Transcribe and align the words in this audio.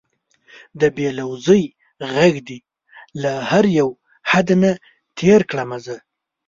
د 0.79 0.81
بې 0.95 1.09
لوظۍ 1.17 1.63
غږ 2.13 2.33
دې 2.47 2.59
له 3.21 3.31
هر 3.49 3.65
یو 3.79 3.89
حد 4.31 4.47
نه 4.61 4.71
تېر 5.17 5.39
کړمه 5.49 5.77
زه 5.85 5.97